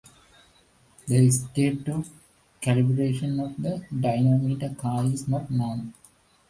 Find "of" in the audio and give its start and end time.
1.89-2.09, 3.45-3.61